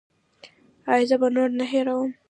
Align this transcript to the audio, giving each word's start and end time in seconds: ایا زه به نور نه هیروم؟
ایا 0.91 1.05
زه 1.09 1.15
به 1.21 1.27
نور 1.35 1.49
نه 1.59 1.65
هیروم؟ 1.71 2.11